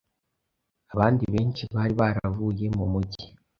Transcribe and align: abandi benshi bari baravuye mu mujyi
abandi 0.93 1.23
benshi 1.33 1.63
bari 1.75 1.93
baravuye 2.01 2.65
mu 2.77 2.85
mujyi 2.91 3.25